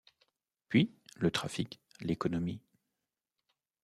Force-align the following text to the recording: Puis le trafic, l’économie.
Puis 0.67 0.91
le 1.17 1.29
trafic, 1.29 1.79
l’économie. 1.99 2.59